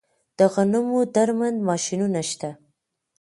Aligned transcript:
د 0.37 0.39
غنمو 0.53 0.99
درمند 1.15 1.57
ماشینونه 1.69 2.21
شته 2.29 2.49